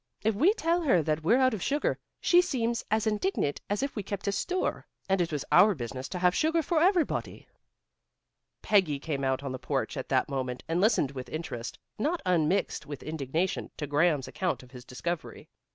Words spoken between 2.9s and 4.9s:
indignant as if we kept a store,